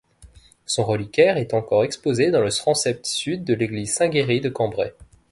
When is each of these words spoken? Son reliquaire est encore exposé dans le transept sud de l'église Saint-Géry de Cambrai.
Son 0.65 0.83
reliquaire 0.83 1.37
est 1.37 1.53
encore 1.53 1.83
exposé 1.83 2.31
dans 2.31 2.41
le 2.41 2.51
transept 2.51 3.05
sud 3.05 3.43
de 3.43 3.53
l'église 3.53 3.93
Saint-Géry 3.93 4.41
de 4.41 4.49
Cambrai. 4.49 4.95